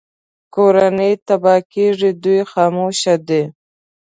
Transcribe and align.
کورنۍ 0.55 1.13
تباه 1.27 1.59
کېږي 1.73 2.11
دوی 2.23 2.39
خاموش 2.51 2.99
دي 3.27 3.43